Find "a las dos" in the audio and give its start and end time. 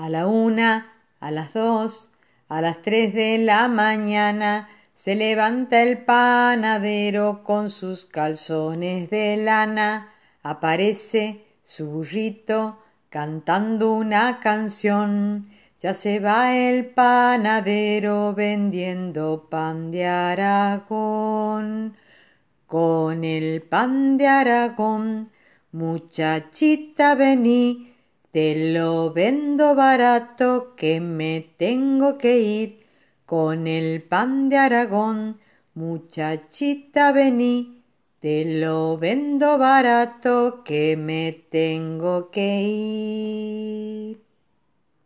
1.20-2.08